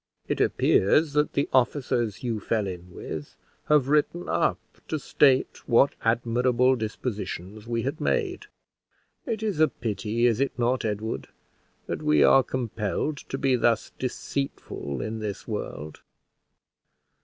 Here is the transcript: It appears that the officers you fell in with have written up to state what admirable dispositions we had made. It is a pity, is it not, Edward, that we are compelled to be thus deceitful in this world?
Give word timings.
It 0.27 0.41
appears 0.41 1.13
that 1.13 1.33
the 1.33 1.47
officers 1.53 2.23
you 2.23 2.39
fell 2.39 2.65
in 2.65 2.89
with 2.89 3.35
have 3.67 3.87
written 3.87 4.27
up 4.27 4.57
to 4.87 4.97
state 4.97 5.69
what 5.69 5.93
admirable 6.03 6.75
dispositions 6.75 7.67
we 7.67 7.83
had 7.83 8.01
made. 8.01 8.47
It 9.27 9.43
is 9.43 9.59
a 9.59 9.67
pity, 9.67 10.25
is 10.25 10.39
it 10.39 10.57
not, 10.57 10.83
Edward, 10.83 11.27
that 11.85 12.01
we 12.01 12.23
are 12.23 12.41
compelled 12.41 13.17
to 13.17 13.37
be 13.37 13.55
thus 13.55 13.91
deceitful 13.99 15.03
in 15.03 15.19
this 15.19 15.47
world? 15.47 16.01